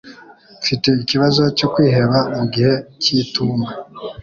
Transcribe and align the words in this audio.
Mfite 0.61 0.87
ikibazo 1.03 1.43
cyo 1.57 1.67
kwiheba 1.73 2.19
mugihe 2.35 2.73
cy'itumba 3.01 3.69